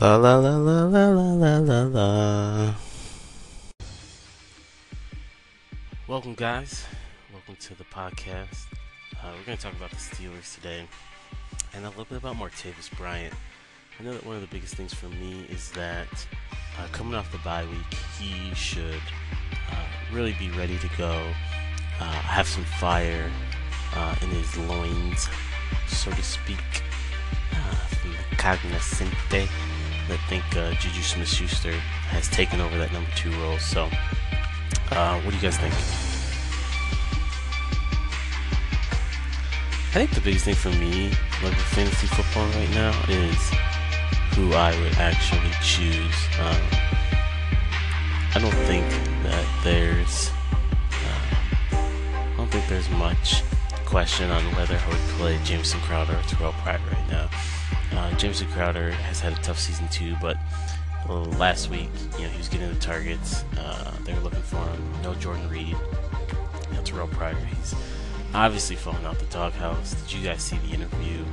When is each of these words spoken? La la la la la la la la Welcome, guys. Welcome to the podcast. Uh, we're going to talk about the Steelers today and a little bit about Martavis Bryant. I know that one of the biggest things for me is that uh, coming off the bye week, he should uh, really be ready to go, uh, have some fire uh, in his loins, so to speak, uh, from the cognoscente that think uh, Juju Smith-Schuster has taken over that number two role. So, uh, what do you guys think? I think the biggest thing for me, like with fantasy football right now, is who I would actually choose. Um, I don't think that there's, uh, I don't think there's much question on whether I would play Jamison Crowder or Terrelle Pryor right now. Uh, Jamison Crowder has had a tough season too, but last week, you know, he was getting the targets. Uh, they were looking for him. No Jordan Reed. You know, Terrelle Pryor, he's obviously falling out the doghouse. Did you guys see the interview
La 0.00 0.16
la 0.16 0.36
la 0.36 0.56
la 0.56 0.84
la 0.86 1.10
la 1.10 1.58
la 1.58 1.82
la 1.82 2.74
Welcome, 6.08 6.34
guys. 6.36 6.86
Welcome 7.30 7.56
to 7.56 7.74
the 7.74 7.84
podcast. 7.84 8.64
Uh, 9.12 9.28
we're 9.36 9.44
going 9.44 9.58
to 9.58 9.62
talk 9.62 9.74
about 9.74 9.90
the 9.90 9.96
Steelers 9.96 10.54
today 10.54 10.86
and 11.74 11.84
a 11.84 11.90
little 11.90 12.06
bit 12.06 12.16
about 12.16 12.36
Martavis 12.36 12.90
Bryant. 12.96 13.34
I 13.98 14.02
know 14.02 14.14
that 14.14 14.24
one 14.24 14.36
of 14.36 14.40
the 14.40 14.48
biggest 14.48 14.74
things 14.74 14.94
for 14.94 15.08
me 15.08 15.44
is 15.50 15.70
that 15.72 16.08
uh, 16.78 16.86
coming 16.92 17.14
off 17.14 17.30
the 17.30 17.36
bye 17.44 17.66
week, 17.66 18.00
he 18.18 18.54
should 18.54 19.02
uh, 19.70 19.86
really 20.14 20.34
be 20.38 20.48
ready 20.52 20.78
to 20.78 20.88
go, 20.96 21.30
uh, 22.00 22.04
have 22.04 22.48
some 22.48 22.64
fire 22.64 23.30
uh, 23.94 24.16
in 24.22 24.30
his 24.30 24.56
loins, 24.56 25.28
so 25.88 26.10
to 26.10 26.22
speak, 26.22 26.82
uh, 27.52 27.74
from 28.00 28.12
the 28.12 28.36
cognoscente 28.36 29.46
that 30.10 30.18
think 30.28 30.44
uh, 30.56 30.72
Juju 30.72 31.02
Smith-Schuster 31.02 31.72
has 32.10 32.28
taken 32.28 32.60
over 32.60 32.76
that 32.78 32.92
number 32.92 33.10
two 33.14 33.30
role. 33.40 33.58
So, 33.58 33.88
uh, 34.90 35.20
what 35.20 35.30
do 35.30 35.36
you 35.36 35.42
guys 35.42 35.56
think? 35.56 35.72
I 39.90 39.94
think 39.94 40.10
the 40.10 40.20
biggest 40.20 40.44
thing 40.44 40.54
for 40.54 40.70
me, 40.70 41.10
like 41.42 41.54
with 41.54 41.70
fantasy 41.74 42.06
football 42.08 42.46
right 42.48 42.70
now, 42.70 42.90
is 43.08 43.50
who 44.34 44.52
I 44.52 44.70
would 44.80 44.94
actually 44.98 45.50
choose. 45.62 46.18
Um, 46.38 46.62
I 48.34 48.38
don't 48.40 48.60
think 48.66 48.88
that 49.24 49.46
there's, 49.64 50.30
uh, 50.92 51.76
I 51.76 52.34
don't 52.36 52.50
think 52.50 52.66
there's 52.68 52.90
much 52.90 53.42
question 53.90 54.30
on 54.30 54.44
whether 54.54 54.76
I 54.76 54.88
would 54.88 54.98
play 55.18 55.40
Jamison 55.42 55.80
Crowder 55.80 56.12
or 56.12 56.22
Terrelle 56.22 56.52
Pryor 56.62 56.78
right 56.92 57.10
now. 57.10 57.28
Uh, 57.92 58.14
Jamison 58.16 58.46
Crowder 58.52 58.92
has 58.92 59.18
had 59.18 59.32
a 59.32 59.42
tough 59.42 59.58
season 59.58 59.88
too, 59.88 60.14
but 60.22 60.36
last 61.38 61.70
week, 61.70 61.88
you 62.16 62.22
know, 62.22 62.28
he 62.28 62.38
was 62.38 62.48
getting 62.48 62.72
the 62.72 62.78
targets. 62.78 63.42
Uh, 63.58 63.92
they 64.04 64.14
were 64.14 64.20
looking 64.20 64.42
for 64.42 64.58
him. 64.58 65.02
No 65.02 65.12
Jordan 65.16 65.48
Reed. 65.48 65.70
You 65.70 65.74
know, 66.72 66.82
Terrelle 66.84 67.10
Pryor, 67.10 67.34
he's 67.34 67.74
obviously 68.32 68.76
falling 68.76 69.04
out 69.04 69.18
the 69.18 69.26
doghouse. 69.26 69.94
Did 70.02 70.12
you 70.12 70.24
guys 70.24 70.40
see 70.40 70.58
the 70.58 70.72
interview 70.72 71.24